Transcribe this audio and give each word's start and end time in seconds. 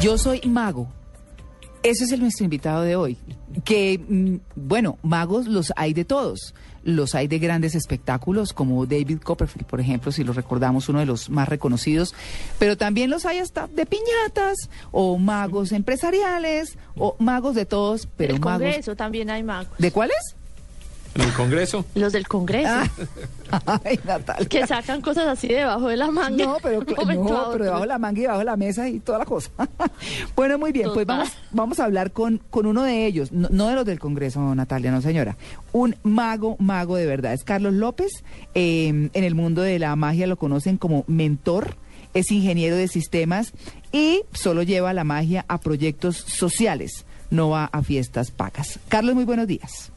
Yo 0.00 0.18
soy 0.18 0.42
mago. 0.42 0.88
Ese 1.82 2.04
es 2.04 2.12
el 2.12 2.20
nuestro 2.20 2.44
invitado 2.44 2.82
de 2.82 2.96
hoy. 2.96 3.16
Que, 3.64 3.98
mm, 3.98 4.36
bueno, 4.54 4.98
magos 5.02 5.46
los 5.46 5.72
hay 5.76 5.94
de 5.94 6.04
todos. 6.04 6.54
Los 6.82 7.14
hay 7.14 7.28
de 7.28 7.38
grandes 7.38 7.74
espectáculos, 7.74 8.52
como 8.52 8.84
David 8.86 9.20
Copperfield, 9.20 9.66
por 9.66 9.80
ejemplo, 9.80 10.12
si 10.12 10.22
lo 10.22 10.32
recordamos, 10.32 10.88
uno 10.88 11.00
de 11.00 11.06
los 11.06 11.30
más 11.30 11.48
reconocidos. 11.48 12.14
Pero 12.58 12.76
también 12.76 13.10
los 13.10 13.24
hay 13.24 13.38
hasta 13.38 13.68
de 13.68 13.86
piñatas, 13.86 14.68
o 14.92 15.16
magos 15.18 15.72
empresariales, 15.72 16.76
o 16.96 17.16
magos 17.18 17.54
de 17.54 17.64
todos, 17.66 18.06
pero 18.16 18.34
el 18.34 18.40
magos. 18.40 18.62
Congreso 18.62 18.96
también 18.96 19.30
hay 19.30 19.42
magos. 19.42 19.76
¿De 19.78 19.90
cuáles? 19.90 20.35
¿En 21.16 21.22
el 21.22 21.32
Congreso? 21.32 21.84
Los 21.94 22.12
del 22.12 22.28
Congreso. 22.28 22.68
Ay, 23.84 23.98
Natalia. 24.04 24.48
Que 24.48 24.66
sacan 24.66 25.00
cosas 25.00 25.26
así 25.26 25.48
debajo 25.48 25.88
de 25.88 25.96
la 25.96 26.10
manga. 26.10 26.44
No, 26.44 26.56
pero, 26.62 26.80
no, 27.14 27.48
pero 27.52 27.64
debajo 27.64 27.82
de 27.82 27.86
la 27.86 27.98
manga 27.98 28.18
y 28.18 28.22
debajo 28.22 28.38
de 28.40 28.44
la 28.44 28.56
mesa 28.56 28.88
y 28.88 29.00
toda 29.00 29.18
la 29.18 29.24
cosa. 29.24 29.50
bueno, 30.36 30.58
muy 30.58 30.72
bien, 30.72 30.90
pues 30.92 31.06
vamos, 31.06 31.30
vamos 31.52 31.80
a 31.80 31.84
hablar 31.84 32.12
con, 32.12 32.42
con 32.50 32.66
uno 32.66 32.82
de 32.82 33.06
ellos, 33.06 33.32
no, 33.32 33.48
no 33.50 33.68
de 33.68 33.74
los 33.74 33.86
del 33.86 33.98
Congreso, 33.98 34.54
Natalia, 34.54 34.90
no 34.90 35.00
señora. 35.00 35.36
Un 35.72 35.96
mago, 36.02 36.56
mago 36.58 36.96
de 36.96 37.06
verdad. 37.06 37.32
Es 37.32 37.44
Carlos 37.44 37.72
López. 37.72 38.12
eh, 38.54 38.88
en 38.88 39.24
el 39.24 39.34
mundo 39.34 39.62
de 39.62 39.78
la 39.78 39.96
magia 39.96 40.26
lo 40.26 40.36
conocen 40.36 40.76
como 40.76 41.04
mentor. 41.06 41.76
Es 42.14 42.30
ingeniero 42.30 42.76
de 42.76 42.88
sistemas 42.88 43.52
y 43.92 44.22
solo 44.32 44.62
lleva 44.62 44.92
la 44.92 45.04
magia 45.04 45.44
a 45.48 45.58
proyectos 45.58 46.16
sociales, 46.16 47.04
no 47.30 47.50
va 47.50 47.66
a 47.66 47.82
fiestas 47.82 48.30
pagas. 48.30 48.78
Carlos, 48.88 49.14
muy 49.14 49.24
buenos 49.24 49.46
días. 49.46 49.92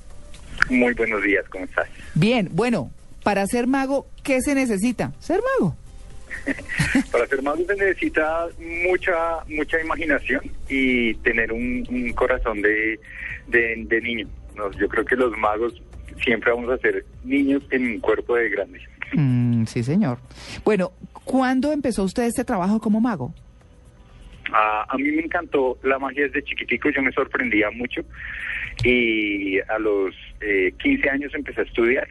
Muy 0.70 0.94
buenos 0.94 1.24
días, 1.24 1.46
¿cómo 1.50 1.66
estás? 1.66 1.88
Bien, 2.14 2.50
bueno, 2.52 2.92
para 3.24 3.46
ser 3.48 3.68
mago, 3.68 4.08
¿qué 4.24 4.42
se 4.42 4.56
necesita? 4.56 5.14
Ser 5.20 5.42
mago. 5.60 5.76
Para 7.12 7.26
ser 7.28 7.42
mago 7.42 7.58
se 7.66 7.76
necesita 7.76 8.48
mucha 8.88 9.44
mucha 9.48 9.82
imaginación 9.82 10.42
y 10.70 11.16
tener 11.16 11.52
un, 11.52 11.86
un 11.90 12.14
corazón 12.14 12.62
de, 12.62 13.00
de, 13.48 13.84
de 13.88 14.02
niño. 14.02 14.28
¿no? 14.56 14.72
Yo 14.74 14.88
creo 14.88 15.04
que 15.04 15.16
los 15.16 15.36
magos 15.38 15.74
siempre 16.24 16.52
vamos 16.52 16.70
a 16.70 16.78
ser 16.78 17.04
niños 17.24 17.64
en 17.72 17.86
un 17.86 18.00
cuerpo 18.00 18.36
de 18.36 18.50
grandes. 18.50 18.84
Mm, 19.14 19.66
sí, 19.66 19.84
señor. 19.84 20.20
Bueno, 20.64 20.92
¿cuándo 21.24 21.72
empezó 21.72 22.04
usted 22.04 22.24
este 22.24 22.44
trabajo 22.46 22.80
como 22.80 23.02
mago? 23.02 23.34
A, 24.52 24.96
mí 24.98 25.12
me 25.12 25.24
encantó 25.24 25.78
la 25.84 26.00
magia 26.00 26.24
desde 26.24 26.44
chiquitico, 26.44 26.90
yo 26.90 27.02
me 27.02 27.12
sorprendía 27.12 27.70
mucho 27.72 28.02
y 28.84 29.60
a 29.60 29.78
los 29.80 30.16
eh, 30.42 30.74
15 30.82 31.10
años 31.10 31.34
empecé 31.36 31.62
a 31.62 31.64
estudiar 31.66 32.08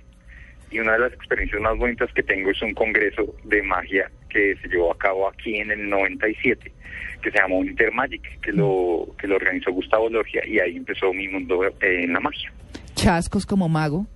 y 0.70 0.78
una 0.80 0.92
de 0.92 0.98
las 0.98 1.12
experiencias 1.12 1.60
más 1.60 1.76
bonitas 1.76 2.12
que 2.12 2.22
tengo 2.22 2.50
es 2.50 2.60
un 2.62 2.74
congreso 2.74 3.34
de 3.44 3.62
magia 3.62 4.10
que 4.28 4.56
se 4.60 4.68
llevó 4.68 4.92
a 4.92 4.98
cabo 4.98 5.28
aquí 5.28 5.56
en 5.56 5.70
el 5.70 5.88
97 5.88 6.72
que 7.22 7.30
se 7.30 7.38
llamó 7.38 7.64
Intermagic, 7.64 8.40
que 8.40 8.52
lo, 8.52 9.08
que 9.18 9.26
lo 9.26 9.36
organizó 9.36 9.72
Gustavo 9.72 10.08
Lorgia 10.08 10.46
y 10.46 10.60
ahí 10.60 10.76
empezó 10.76 11.12
mi 11.12 11.28
mundo 11.28 11.64
eh, 11.64 11.72
en 11.80 12.12
la 12.12 12.20
magia. 12.20 12.52
Chascos 12.94 13.44
como 13.44 13.68
mago. 13.68 14.06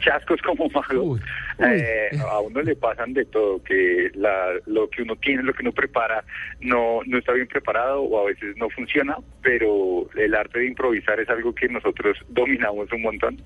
Chascos 0.00 0.40
como 0.42 0.68
mago. 0.68 1.02
Uy, 1.12 1.20
Eh, 1.58 2.10
a 2.28 2.40
uno 2.40 2.62
le 2.62 2.74
pasan 2.74 3.12
de 3.12 3.24
todo, 3.26 3.62
que 3.62 4.10
la, 4.14 4.52
lo 4.66 4.88
que 4.88 5.02
uno 5.02 5.14
tiene, 5.16 5.42
lo 5.42 5.52
que 5.52 5.62
uno 5.62 5.72
prepara, 5.72 6.24
no, 6.60 7.00
no 7.06 7.18
está 7.18 7.32
bien 7.32 7.46
preparado 7.46 8.02
o 8.02 8.20
a 8.20 8.26
veces 8.30 8.56
no 8.56 8.68
funciona, 8.70 9.16
pero 9.42 10.08
el 10.16 10.34
arte 10.34 10.60
de 10.60 10.66
improvisar 10.66 11.20
es 11.20 11.28
algo 11.28 11.54
que 11.54 11.68
nosotros 11.68 12.16
dominamos 12.28 12.90
un 12.92 13.02
montón. 13.02 13.42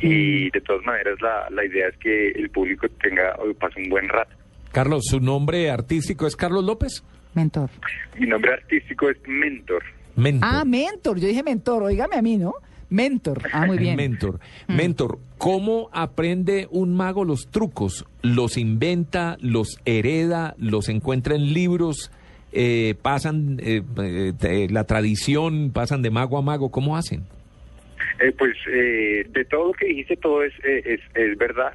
Y 0.00 0.50
de 0.50 0.60
todas 0.60 0.84
maneras 0.84 1.20
la, 1.22 1.48
la 1.50 1.64
idea 1.64 1.88
es 1.88 1.96
que 1.98 2.30
el 2.30 2.50
público 2.50 2.86
tenga 3.00 3.34
o 3.36 3.54
pase 3.54 3.80
un 3.80 3.88
buen 3.88 4.08
rato. 4.08 4.34
Carlos, 4.72 5.04
¿su 5.06 5.20
nombre 5.20 5.70
artístico 5.70 6.26
es 6.26 6.36
Carlos 6.36 6.64
López? 6.64 7.02
Mentor. 7.34 7.70
Mi 8.18 8.26
nombre 8.26 8.52
artístico 8.52 9.08
es 9.08 9.16
Mentor. 9.26 9.82
Mentor. 10.16 10.48
Ah, 10.52 10.64
mentor. 10.64 11.18
Yo 11.18 11.28
dije 11.28 11.42
mentor. 11.42 11.82
Óigame 11.82 12.16
a 12.16 12.22
mí, 12.22 12.36
¿no? 12.36 12.54
Mentor. 12.88 13.42
Ah, 13.52 13.66
muy 13.66 13.78
bien. 13.78 13.96
Mentor. 13.96 14.40
Mentor, 14.68 15.18
¿cómo 15.38 15.88
aprende 15.92 16.68
un 16.70 16.94
mago 16.94 17.24
los 17.24 17.48
trucos? 17.50 18.04
¿Los 18.22 18.56
inventa, 18.56 19.36
los 19.40 19.80
hereda, 19.84 20.54
los 20.58 20.88
encuentra 20.88 21.34
en 21.34 21.52
libros? 21.52 22.10
Eh, 22.52 22.94
¿Pasan 23.02 23.58
eh, 23.60 23.82
eh, 24.02 24.32
de 24.38 24.68
la 24.70 24.84
tradición, 24.84 25.72
pasan 25.72 26.02
de 26.02 26.10
mago 26.10 26.38
a 26.38 26.42
mago? 26.42 26.70
¿Cómo 26.70 26.96
hacen? 26.96 27.24
Eh, 28.20 28.32
pues 28.36 28.56
eh, 28.72 29.26
de 29.28 29.44
todo 29.44 29.68
lo 29.68 29.72
que 29.74 29.86
dijiste, 29.86 30.16
todo 30.16 30.42
es, 30.42 30.52
eh, 30.64 30.82
es, 30.84 31.00
es 31.14 31.36
verdad. 31.36 31.74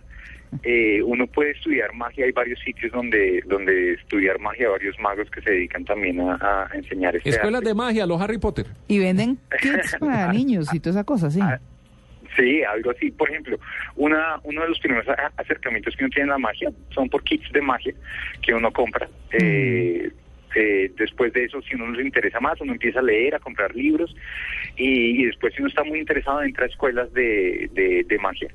Eh, 0.64 1.02
uno 1.04 1.28
puede 1.28 1.52
estudiar 1.52 1.94
magia, 1.94 2.26
hay 2.26 2.32
varios 2.32 2.60
sitios 2.60 2.92
donde 2.92 3.42
donde 3.48 3.94
estudiar 3.94 4.38
magia, 4.40 4.70
varios 4.70 5.00
magos 5.00 5.30
que 5.32 5.42
se 5.42 5.50
dedican 5.52 5.86
también 5.86 6.20
a, 6.20 6.36
a 6.70 6.70
enseñar 6.76 7.16
este 7.16 7.30
Escuelas 7.30 7.60
arte. 7.60 7.70
de 7.70 7.74
magia, 7.76 8.06
los 8.06 8.22
Harry 8.22 8.38
Potter. 8.38 8.66
Y 8.88 9.00
venden 9.00 9.38
kits 9.62 9.96
para 10.00 10.32
niños 10.34 10.74
y 10.74 10.80
toda 10.80 10.92
esa 10.92 11.04
cosa, 11.04 11.32
sí. 11.32 11.40
Ah, 11.42 11.60
Sí, 12.38 12.64
algo 12.64 12.92
así. 12.92 13.12
Por 13.12 13.30
ejemplo, 13.30 13.60
una, 13.98 14.40
uno 14.44 14.62
de 14.62 14.70
los 14.70 14.80
primeros 14.80 15.06
acercamientos 15.36 15.96
que 15.98 16.06
uno 16.06 16.12
tiene 16.14 16.30
a 16.30 16.34
la 16.34 16.40
magia 16.40 16.72
son 16.96 17.10
por 17.10 17.24
kits 17.24 17.52
de 17.52 17.62
magia 17.62 17.94
que 18.42 18.54
uno 18.54 18.72
compra. 18.72 19.10
Eh, 19.34 20.10
eh, 20.56 20.92
después 20.98 21.34
de 21.34 21.46
eso, 21.46 21.62
si 21.62 21.76
uno 21.76 21.88
nos 21.88 22.00
interesa 22.00 22.40
más, 22.40 22.60
uno 22.62 22.72
empieza 22.74 23.00
a 23.00 23.04
leer, 23.04 23.36
a 23.36 23.40
comprar 23.40 23.76
libros 23.76 24.16
y, 24.78 25.22
y 25.22 25.26
después 25.26 25.54
si 25.54 25.62
uno 25.62 25.70
está 25.70 25.84
muy 25.84 26.00
interesado 26.00 26.42
entra 26.42 26.66
a 26.66 26.70
escuelas 26.70 27.12
de, 27.14 27.70
de, 27.74 28.06
de 28.08 28.20
magia. 28.20 28.50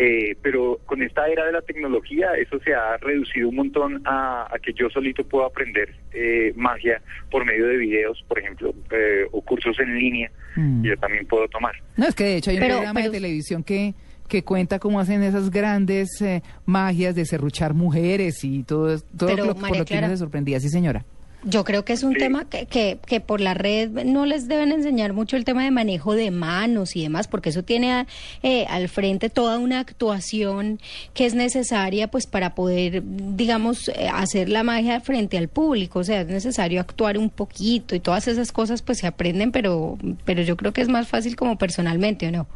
Eh, 0.00 0.36
pero 0.42 0.78
con 0.86 1.02
esta 1.02 1.26
era 1.26 1.44
de 1.44 1.50
la 1.52 1.60
tecnología, 1.62 2.28
eso 2.40 2.60
se 2.60 2.72
ha 2.72 2.96
reducido 2.98 3.48
un 3.48 3.56
montón 3.56 4.00
a, 4.06 4.46
a 4.48 4.58
que 4.60 4.72
yo 4.72 4.88
solito 4.90 5.24
puedo 5.24 5.44
aprender 5.44 5.92
eh, 6.12 6.52
magia 6.54 7.02
por 7.32 7.44
medio 7.44 7.66
de 7.66 7.76
videos, 7.78 8.24
por 8.28 8.38
ejemplo, 8.38 8.72
eh, 8.92 9.24
o 9.32 9.42
cursos 9.42 9.76
en 9.80 9.98
línea, 9.98 10.30
Mm. 10.56 10.84
y 10.84 10.88
yo 10.88 10.96
también 10.96 11.26
puedo 11.26 11.46
tomar. 11.48 11.72
No, 11.96 12.06
es 12.06 12.14
que 12.14 12.24
de 12.24 12.36
hecho 12.36 12.50
hay 12.50 12.56
un 12.56 12.62
Pero- 12.62 12.74
programa 12.76 13.02
de 13.02 13.10
televisión 13.10 13.62
que, 13.64 13.94
que 14.28 14.42
cuenta 14.44 14.78
cómo 14.78 15.00
hacen 15.00 15.22
esas 15.22 15.50
grandes 15.50 16.20
eh, 16.22 16.42
magias 16.64 17.14
de 17.14 17.24
serruchar 17.24 17.74
mujeres 17.74 18.44
y 18.44 18.62
todo, 18.64 18.98
todo 19.16 19.28
Pero, 19.30 19.46
lo, 19.46 19.52
por 19.54 19.62
María 19.62 19.78
lo 19.80 19.84
que 19.84 19.94
uno 19.94 20.00
Clara- 20.02 20.08
se 20.10 20.16
sorprendía. 20.18 20.60
Sí, 20.60 20.68
señora. 20.68 21.04
Yo 21.44 21.62
creo 21.62 21.84
que 21.84 21.92
es 21.92 22.02
un 22.02 22.14
Sí. 22.14 22.18
tema 22.18 22.44
que, 22.46 22.66
que, 22.66 22.98
que 23.06 23.20
por 23.20 23.40
la 23.40 23.54
red 23.54 23.90
no 24.04 24.26
les 24.26 24.48
deben 24.48 24.72
enseñar 24.72 25.12
mucho 25.12 25.36
el 25.36 25.44
tema 25.44 25.62
de 25.62 25.70
manejo 25.70 26.14
de 26.14 26.32
manos 26.32 26.96
y 26.96 27.02
demás, 27.02 27.28
porque 27.28 27.50
eso 27.50 27.62
tiene 27.62 27.92
a- 27.92 28.06
eh, 28.42 28.66
al 28.68 28.88
frente 28.88 29.30
toda 29.30 29.56
una 29.58 29.78
actuación 29.78 30.80
que 31.14 31.26
es 31.26 31.34
necesaria 31.34 32.08
pues 32.08 32.26
para 32.26 32.56
poder, 32.56 33.02
digamos, 33.04 33.88
eh, 33.88 34.08
hacer 34.12 34.48
la 34.48 34.64
magia 34.64 35.00
frente 35.00 35.38
al 35.38 35.46
público. 35.48 36.00
O 36.00 36.04
sea, 36.04 36.22
es 36.22 36.26
necesario 36.26 36.80
actuar 36.80 37.16
un 37.18 37.30
poquito 37.30 37.94
y 37.94 38.00
todas 38.00 38.26
esas 38.26 38.50
cosas 38.50 38.82
pues 38.82 38.98
se 38.98 39.06
aprenden, 39.06 39.52
pero, 39.52 39.96
pero 40.24 40.42
yo 40.42 40.56
creo 40.56 40.72
que 40.72 40.80
es 40.80 40.88
más 40.88 41.06
fácil 41.06 41.36
como 41.36 41.56
personalmente, 41.56 42.26
¿o 42.26 42.32
no? 42.32 42.46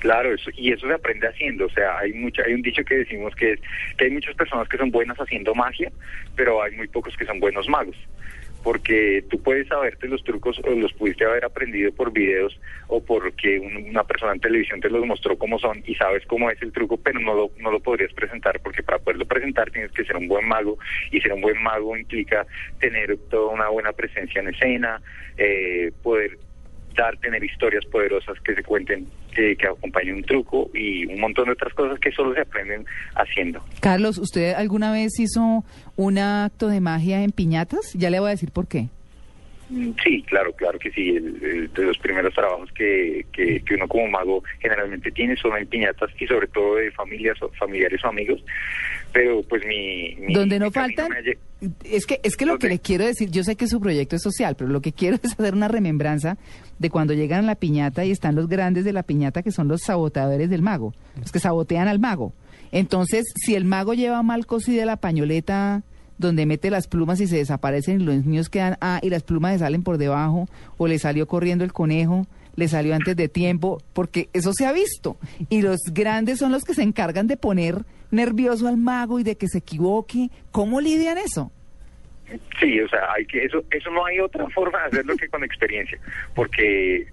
Claro, 0.00 0.32
eso, 0.34 0.50
y 0.56 0.72
eso 0.72 0.86
se 0.86 0.94
aprende 0.94 1.28
haciendo, 1.28 1.66
o 1.66 1.70
sea, 1.70 1.98
hay 1.98 2.12
mucha, 2.14 2.42
hay 2.42 2.54
un 2.54 2.62
dicho 2.62 2.82
que 2.84 2.96
decimos 2.96 3.34
que 3.36 3.52
es 3.52 3.60
que 3.98 4.06
hay 4.06 4.10
muchas 4.10 4.34
personas 4.34 4.66
que 4.66 4.78
son 4.78 4.90
buenas 4.90 5.18
haciendo 5.18 5.54
magia, 5.54 5.92
pero 6.34 6.62
hay 6.62 6.72
muy 6.74 6.88
pocos 6.88 7.14
que 7.18 7.26
son 7.26 7.38
buenos 7.38 7.68
magos, 7.68 7.96
porque 8.62 9.22
tú 9.28 9.42
puedes 9.42 9.68
saberte 9.68 10.08
los 10.08 10.24
trucos 10.24 10.58
o 10.64 10.70
los 10.70 10.94
pudiste 10.94 11.26
haber 11.26 11.44
aprendido 11.44 11.92
por 11.92 12.12
videos 12.12 12.58
o 12.88 13.04
porque 13.04 13.58
un- 13.58 13.88
una 13.90 14.04
persona 14.04 14.32
en 14.32 14.40
televisión 14.40 14.80
te 14.80 14.88
los 14.88 15.04
mostró 15.04 15.36
cómo 15.36 15.58
son 15.58 15.82
y 15.86 15.94
sabes 15.96 16.24
cómo 16.26 16.50
es 16.50 16.60
el 16.62 16.72
truco, 16.72 16.96
pero 16.96 17.20
no 17.20 17.34
lo, 17.34 17.50
no 17.58 17.70
lo 17.70 17.80
podrías 17.80 18.12
presentar 18.14 18.58
porque 18.60 18.82
para 18.82 18.98
poderlo 19.00 19.26
presentar 19.26 19.70
tienes 19.70 19.92
que 19.92 20.04
ser 20.06 20.16
un 20.16 20.28
buen 20.28 20.48
mago 20.48 20.78
y 21.10 21.20
ser 21.20 21.34
un 21.34 21.42
buen 21.42 21.62
mago 21.62 21.94
implica 21.94 22.46
tener 22.78 23.18
toda 23.30 23.52
una 23.52 23.68
buena 23.68 23.92
presencia 23.92 24.40
en 24.40 24.48
escena, 24.48 25.02
eh, 25.36 25.92
poder 26.02 26.38
tener 27.20 27.42
historias 27.44 27.84
poderosas 27.86 28.38
que 28.40 28.54
se 28.54 28.62
cuenten, 28.62 29.06
eh, 29.36 29.56
que 29.56 29.66
acompañen 29.66 30.16
un 30.16 30.22
truco 30.22 30.70
y 30.74 31.06
un 31.06 31.20
montón 31.20 31.46
de 31.46 31.52
otras 31.52 31.72
cosas 31.74 31.98
que 31.98 32.12
solo 32.12 32.34
se 32.34 32.40
aprenden 32.42 32.84
haciendo. 33.14 33.64
Carlos, 33.80 34.18
¿usted 34.18 34.54
alguna 34.54 34.92
vez 34.92 35.18
hizo 35.18 35.64
un 35.96 36.18
acto 36.18 36.68
de 36.68 36.80
magia 36.80 37.22
en 37.22 37.30
piñatas? 37.32 37.92
Ya 37.94 38.10
le 38.10 38.20
voy 38.20 38.28
a 38.28 38.30
decir 38.32 38.50
por 38.50 38.66
qué. 38.68 38.86
Mm, 39.68 39.92
Sí, 40.02 40.22
claro, 40.24 40.52
claro 40.52 40.78
que 40.80 40.90
sí. 40.90 41.10
El- 41.10 41.38
el- 41.44 41.72
de 41.72 41.82
los 41.84 41.96
primeros 41.98 42.34
trabajos 42.34 42.70
que, 42.72 43.24
que, 43.32 43.60
que 43.64 43.74
uno 43.74 43.86
como 43.86 44.08
mago 44.08 44.42
generalmente 44.58 45.12
tiene 45.12 45.36
son 45.36 45.56
en 45.56 45.66
piñatas 45.68 46.10
y 46.18 46.26
sobre 46.26 46.48
todo 46.48 46.74
de 46.76 46.90
familias, 46.90 47.40
o 47.40 47.48
familiares 47.50 48.04
o 48.04 48.08
amigos. 48.08 48.42
Pero 49.12 49.42
pues 49.42 49.62
mi... 49.66 50.14
mi- 50.26 50.34
Donde 50.34 50.58
no 50.58 50.66
mi 50.66 50.70
faltan, 50.72 51.08
es 51.84 52.06
que 52.06 52.20
es 52.22 52.36
que 52.36 52.46
lo 52.46 52.58
que 52.58 52.68
le 52.68 52.78
quiero 52.78 53.04
decir, 53.04 53.30
yo 53.30 53.42
sé 53.44 53.56
que 53.56 53.66
su 53.66 53.80
proyecto 53.80 54.16
es 54.16 54.22
social, 54.22 54.54
pero 54.56 54.70
lo 54.70 54.80
que 54.80 54.92
quiero 54.92 55.16
es 55.22 55.32
hacer 55.32 55.54
una 55.54 55.68
remembranza 55.68 56.38
de 56.78 56.90
cuando 56.90 57.12
llegan 57.14 57.40
a 57.44 57.46
la 57.46 57.54
piñata 57.54 58.04
y 58.04 58.10
están 58.10 58.34
los 58.36 58.48
grandes 58.48 58.84
de 58.84 58.92
la 58.92 59.02
piñata 59.02 59.42
que 59.42 59.50
son 59.52 59.68
los 59.68 59.82
saboteadores 59.82 60.48
del 60.48 60.62
mago, 60.62 60.94
los 61.20 61.32
que 61.32 61.40
sabotean 61.40 61.88
al 61.88 61.98
mago. 61.98 62.32
Entonces, 62.72 63.24
si 63.34 63.54
el 63.56 63.64
mago 63.64 63.94
lleva 63.94 64.22
mal 64.22 64.46
cosida 64.46 64.84
la 64.86 64.96
pañoleta 64.96 65.82
donde 66.18 66.46
mete 66.46 66.70
las 66.70 66.86
plumas 66.86 67.20
y 67.20 67.26
se 67.26 67.36
desaparecen 67.36 68.00
y 68.00 68.04
los 68.04 68.24
niños 68.26 68.48
quedan, 68.50 68.76
ah, 68.80 69.00
y 69.02 69.10
las 69.10 69.22
plumas 69.22 69.52
le 69.54 69.58
salen 69.58 69.82
por 69.82 69.96
debajo, 69.98 70.48
o 70.76 70.86
le 70.86 70.98
salió 70.98 71.26
corriendo 71.26 71.64
el 71.64 71.72
conejo, 71.72 72.26
le 72.60 72.68
salió 72.68 72.94
antes 72.94 73.16
de 73.16 73.28
tiempo, 73.28 73.82
porque 73.92 74.28
eso 74.32 74.52
se 74.52 74.66
ha 74.66 74.72
visto. 74.72 75.16
Y 75.48 75.62
los 75.62 75.80
grandes 75.92 76.38
son 76.38 76.52
los 76.52 76.62
que 76.62 76.74
se 76.74 76.82
encargan 76.82 77.26
de 77.26 77.36
poner 77.36 77.84
nervioso 78.12 78.68
al 78.68 78.76
mago 78.76 79.18
y 79.18 79.24
de 79.24 79.36
que 79.36 79.48
se 79.48 79.58
equivoque. 79.58 80.28
¿Cómo 80.52 80.80
lidian 80.80 81.18
eso? 81.18 81.50
Sí, 82.60 82.80
o 82.80 82.88
sea, 82.88 83.12
hay 83.12 83.26
que 83.26 83.44
eso 83.44 83.64
eso 83.72 83.90
no 83.90 84.04
hay 84.06 84.20
otra 84.20 84.48
forma 84.50 84.78
de 84.82 84.86
hacerlo 84.86 85.16
que 85.16 85.28
con 85.28 85.42
experiencia, 85.42 85.98
porque 86.34 87.08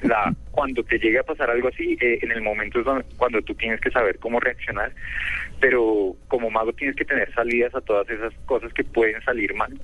la 0.00 0.34
cuando 0.50 0.82
te 0.82 0.98
llegue 0.98 1.18
a 1.18 1.24
pasar 1.24 1.50
algo 1.50 1.68
así, 1.68 1.98
eh, 2.00 2.18
en 2.22 2.30
el 2.30 2.40
momento 2.40 2.80
es 2.80 3.04
cuando 3.16 3.42
tú 3.42 3.54
tienes 3.54 3.80
que 3.80 3.90
saber 3.90 4.18
cómo 4.18 4.40
reaccionar, 4.40 4.92
pero 5.60 6.16
como 6.28 6.50
mago 6.50 6.72
tienes 6.72 6.96
que 6.96 7.04
tener 7.04 7.32
salidas 7.34 7.74
a 7.74 7.82
todas 7.82 8.08
esas 8.08 8.32
cosas 8.46 8.72
que 8.72 8.84
pueden 8.84 9.20
salir 9.22 9.54
mal. 9.54 9.78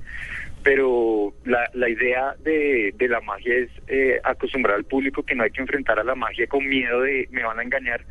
Pero 0.68 1.32
la, 1.46 1.70
la 1.72 1.88
idea 1.88 2.34
de, 2.44 2.92
de 2.94 3.08
la 3.08 3.22
magia 3.22 3.54
es 3.56 3.70
eh, 3.86 4.20
acostumbrar 4.22 4.76
al 4.76 4.84
público 4.84 5.22
que 5.22 5.34
no 5.34 5.42
hay 5.44 5.50
que 5.50 5.62
enfrentar 5.62 5.98
a 5.98 6.04
la 6.04 6.14
magia 6.14 6.46
con 6.46 6.68
miedo 6.68 7.00
de 7.00 7.26
me 7.30 7.42
van 7.42 7.58
a 7.58 7.62
engañar, 7.62 8.04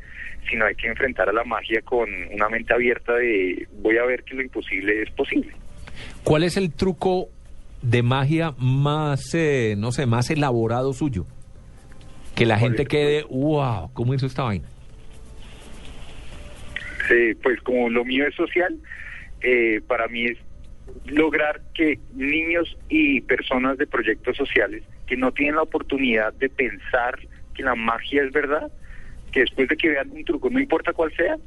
sino 0.50 0.66
hay 0.66 0.74
que 0.74 0.88
enfrentar 0.88 1.30
a 1.30 1.34
la 1.34 1.44
magia 1.44 1.84
con 1.84 2.10
una 2.34 2.50
mente 2.50 2.74
abierta 2.74 3.14
de 3.14 3.68
voy 3.74 4.00
a 4.00 4.06
ver 4.06 4.24
que 4.24 4.34
lo 4.34 4.42
imposible 4.42 5.04
es 5.04 5.12
posible. 5.12 5.52
¿Cuál 6.24 6.42
es 6.42 6.58
el 6.58 6.74
truco 6.74 7.30
de 7.84 8.02
magia 8.02 8.56
más, 8.58 9.36
eh, 9.36 9.76
no 9.78 9.92
sé, 9.92 10.08
más 10.08 10.32
elaborado 10.32 10.94
suyo? 10.94 11.28
Que 12.34 12.48
la 12.48 12.58
¿Cuál 12.58 12.72
gente 12.72 12.88
quede, 12.88 13.24
wow, 13.30 13.92
¿cómo 13.94 14.16
hizo 14.16 14.26
esta 14.26 14.42
vaina? 14.42 14.68
Sí, 17.08 17.36
pues 17.44 17.62
como 17.62 17.88
lo 17.88 18.04
mío 18.04 18.26
es 18.26 18.34
social, 18.34 18.80
eh, 19.42 19.80
para 19.88 20.08
mí 20.08 20.26
es 20.26 20.40
lograr 21.06 21.62
que 21.74 22.00
niños 22.14 22.78
y 22.90 23.22
personas 23.22 23.78
de 23.78 23.88
proyectos 23.88 24.36
sociales 24.38 24.84
que 25.06 25.16
no 25.18 25.32
tienen 25.32 25.56
la 25.56 25.62
oportunidad 25.64 26.34
de 26.34 26.50
pensar 26.50 27.18
que 27.54 27.64
la 27.64 27.76
magia 27.76 28.24
es 28.24 28.32
verdad, 28.32 28.70
que 29.32 29.42
después 29.42 29.68
de 29.70 29.78
que 29.78 29.90
vean 29.90 30.12
un 30.12 30.24
truco, 30.26 30.50
no 30.50 30.60
importa 30.60 30.94
cuál 30.94 31.14
sea, 31.16 31.38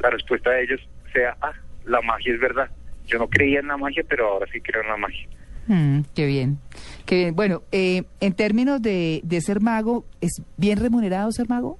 la 0.00 0.10
respuesta 0.10 0.50
de 0.50 0.62
ellos 0.64 0.80
sea, 1.12 1.36
ah, 1.42 1.52
la 1.84 2.00
magia 2.00 2.32
es 2.34 2.40
verdad. 2.40 2.70
Yo 3.06 3.18
no 3.18 3.28
creía 3.28 3.60
en 3.60 3.66
la 3.68 3.76
magia, 3.76 4.04
pero 4.08 4.26
ahora 4.28 4.46
sí 4.52 4.60
creo 4.60 4.82
en 4.82 4.88
la 4.88 4.96
magia. 4.96 5.26
Mm, 5.66 6.00
qué 6.14 6.26
bien. 6.26 6.58
Qué 7.06 7.16
bien. 7.16 7.36
Bueno, 7.36 7.62
eh, 7.72 8.04
en 8.20 8.32
términos 8.34 8.80
de, 8.80 9.20
de 9.24 9.40
ser 9.40 9.60
mago, 9.60 10.04
¿es 10.20 10.42
bien 10.56 10.78
remunerado 10.78 11.30
ser 11.32 11.48
mago? 11.48 11.76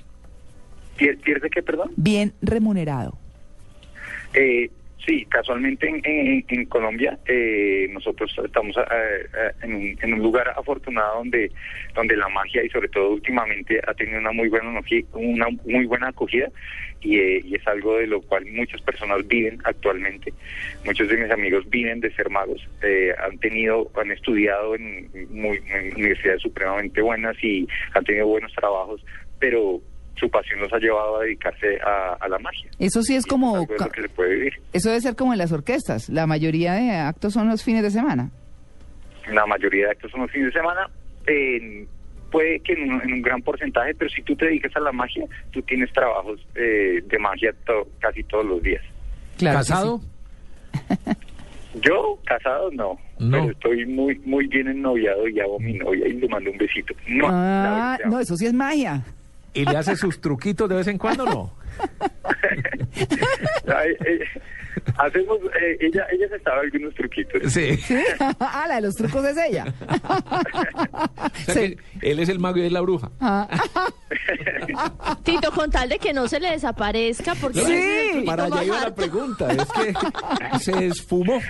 ¿Pier- 0.99 1.19
¿Pierde 1.21 1.49
qué, 1.51 1.63
perdón? 1.63 1.91
Bien 1.97 2.33
remunerado. 2.43 3.17
Eh, 4.35 4.71
sí, 5.07 5.25
casualmente 5.27 5.89
en, 5.89 6.01
en- 6.05 6.45
en 6.49 6.65
Colombia 6.67 7.19
eh, 7.27 7.87
nosotros 7.91 8.35
estamos 8.45 8.77
eh, 8.77 8.81
eh, 9.35 9.51
en, 9.63 9.75
un, 9.75 9.99
en 10.03 10.15
un 10.15 10.21
lugar 10.21 10.49
afortunado 10.57 11.19
donde 11.19 11.51
donde 11.95 12.17
la 12.17 12.29
magia 12.29 12.65
y 12.65 12.69
sobre 12.71 12.89
todo 12.89 13.11
últimamente 13.11 13.81
ha 13.87 13.95
tenido 13.95 14.19
una 14.19 14.33
muy 14.33 14.49
buena 14.49 14.81
una 15.13 15.47
muy 15.65 15.87
buena 15.87 16.09
acogida 16.09 16.49
y, 17.03 17.19
eh, 17.19 17.41
y 17.45 17.55
es 17.55 17.67
algo 17.67 17.97
de 17.97 18.07
lo 18.07 18.21
cual 18.21 18.45
muchas 18.47 18.81
personas 18.83 19.27
viven 19.27 19.59
actualmente. 19.65 20.35
Muchos 20.85 21.09
de 21.09 21.17
mis 21.17 21.31
amigos 21.31 21.65
viven 21.71 22.01
de 22.01 22.13
ser 22.13 22.29
magos, 22.29 22.61
eh, 22.83 23.15
han 23.27 23.39
tenido, 23.39 23.91
han 23.95 24.11
estudiado 24.11 24.75
en, 24.75 25.09
muy, 25.31 25.61
en 25.71 25.95
universidades 25.95 26.43
supremamente 26.43 27.01
buenas 27.01 27.43
y 27.43 27.67
han 27.95 28.05
tenido 28.05 28.27
buenos 28.27 28.53
trabajos, 28.53 29.03
pero 29.39 29.81
su 30.21 30.31
pasión 30.31 30.61
los 30.61 30.73
ha 30.73 30.79
llevado 30.79 31.17
a 31.19 31.25
dedicarse 31.25 31.81
a, 31.81 32.15
a 32.21 32.29
la 32.29 32.39
magia. 32.39 32.71
Eso 32.79 33.03
sí 33.03 33.17
es 33.17 33.25
Y 33.27 33.29
como... 33.29 33.57
lo 33.57 33.67
que 33.91 34.03
se 34.03 34.09
puede 34.11 34.35
vivir. 34.35 34.53
Eso 34.73 34.91
debe 34.91 35.01
ser 35.01 35.17
como 35.17 35.33
en 35.33 35.39
las 35.39 35.51
orquestas. 35.51 36.09
La 36.11 36.27
mayoría 36.27 36.75
de 36.75 36.91
actos 36.93 37.33
son 37.33 37.49
los 37.49 37.65
fines 37.65 37.83
de 37.83 37.91
semana. 37.91 38.31
La 39.33 39.47
mayoría 39.47 39.87
de 39.87 39.91
actos 39.93 40.11
son 40.11 40.21
los 40.21 40.31
fines 40.31 40.53
de 40.53 40.61
semana. 40.61 40.89
eh, 41.27 41.87
puede 42.31 42.61
que 42.61 42.75
en 42.75 42.93
un, 42.93 43.03
en 43.03 43.13
un 43.15 43.23
gran 43.23 43.43
porcentaje, 43.43 43.93
pero 43.97 44.09
si 44.11 44.23
tú 44.23 44.37
te 44.37 44.45
dedicas 44.45 44.77
a 44.77 44.81
la 44.81 44.93
magia, 44.93 45.25
tú 45.51 45.61
tienes 45.63 45.93
trabajos 45.93 46.39
eh, 46.55 47.03
de 47.05 47.19
magia 47.19 47.53
to- 47.67 47.89
casi 47.99 48.23
todos 48.23 48.45
los 48.47 48.63
días. 48.63 48.83
Claro 49.37 49.59
¿Casado? 49.59 50.01
Yo, 51.83 52.19
casado, 52.25 52.71
no. 52.73 52.99
No. 53.19 53.31
Pero 53.31 53.51
estoy 53.53 53.87
muy 53.87 54.19
muy 54.25 54.47
bien 54.49 54.67
ennoviado 54.69 55.29
y 55.29 55.39
hago 55.41 55.59
mi 55.61 55.75
novia 55.75 56.09
y 56.09 56.15
le 56.15 56.29
mando 56.29 56.51
un 56.51 56.59
besito. 56.59 56.95
No, 57.07 57.27
Ah, 57.29 57.97
no, 58.07 58.19
eso 58.19 58.37
sí 58.37 58.47
es 58.47 58.53
magia. 58.53 59.03
¿Y 59.53 59.65
le 59.65 59.77
hace 59.77 59.97
sus 59.97 60.21
truquitos 60.21 60.69
de 60.69 60.77
vez 60.77 60.87
en 60.87 60.99
cuando 60.99 61.25
no? 61.25 61.53
Ay, 63.75 63.95
eh, 64.05 64.21
hacemos, 65.07 65.39
eh, 65.61 65.77
ella, 65.81 66.07
ella 66.13 66.29
se 66.29 66.41
sabe 66.43 66.61
algunos 66.73 66.95
truquitos. 66.95 67.53
Sí. 67.53 67.77
¿Sí? 67.87 67.97
ah, 68.41 68.67
la 68.69 68.77
de 68.77 68.81
los 68.83 68.97
trucos 68.97 69.25
es 69.25 69.37
ella. 69.37 69.73
O 71.31 71.53
sea 71.53 71.55
Sí. 71.55 71.77
que 72.01 72.11
él 72.11 72.19
es 72.21 72.29
el 72.29 72.39
mago 72.39 72.59
y 72.59 72.63
es 72.63 72.73
la 72.73 72.81
bruja. 72.81 73.11
Ah, 73.21 73.49
Tito, 75.23 75.51
con 75.53 75.71
tal 75.71 75.89
de 75.89 75.99
que 75.99 76.13
no 76.13 76.29
se 76.29 76.41
le 76.41 76.51
desaparezca, 76.51 77.35
porque 77.41 77.61
Sí, 77.61 78.23
Para 78.27 78.45
allá 78.45 78.65
iba 78.65 78.81
la 78.81 78.95
pregunta. 78.95 79.49
Es 79.53 79.67
que 79.73 80.59
se 80.59 80.87
esfumó. 80.87 81.41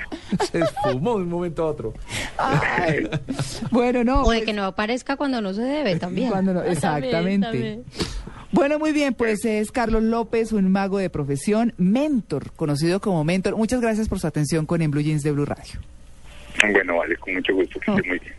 Se 0.50 0.60
esfumó 0.60 1.16
de 1.16 1.22
un 1.24 1.28
momento 1.28 1.64
a 1.64 1.66
otro. 1.66 1.94
ay. 2.38 3.08
Bueno, 3.70 4.04
no. 4.04 4.22
O 4.22 4.30
de 4.30 4.42
que 4.42 4.52
no 4.52 4.64
aparezca 4.64 5.16
cuando 5.16 5.40
no 5.40 5.52
se 5.52 5.62
debe 5.62 5.96
también. 5.96 6.30
Cuando 6.30 6.52
no- 6.54 6.60
También, 6.60 6.76
exactamente. 6.76 7.46
también. 7.46 7.84
Bueno, 8.52 8.80
muy 8.80 8.92
bien, 8.92 9.14
pues 9.14 9.44
es 9.44 9.70
Carlos 9.70 10.02
López, 10.02 10.52
un 10.52 10.72
mago 10.72 10.98
de 10.98 11.08
profesión, 11.08 11.72
mentor, 11.76 12.50
conocido 12.52 13.00
como 13.00 13.22
mentor. 13.22 13.56
Muchas 13.56 13.80
gracias 13.80 14.08
por 14.08 14.18
su 14.18 14.26
atención 14.26 14.66
con 14.66 14.82
En 14.82 14.90
Blue 14.90 15.02
Jeans 15.02 15.22
de 15.22 15.30
Blue 15.30 15.44
Radio. 15.44 15.80
Bueno, 16.72 16.96
vale, 16.96 17.16
con 17.16 17.34
mucho 17.34 17.54
gusto, 17.54 17.78
que 17.78 17.90
esté 17.92 18.08
muy 18.08 18.18
bien. 18.18 18.34